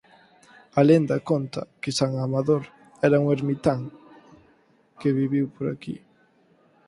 A 0.79 0.81
lenda 0.87 1.17
conta 1.29 1.61
que 1.81 1.91
San 1.99 2.11
Amador 2.25 2.63
era 3.07 3.21
un 3.23 3.27
ermitán 3.37 3.79
que 4.99 5.15
viviu 5.19 5.45
por 5.55 5.65
aquí. 5.73 5.95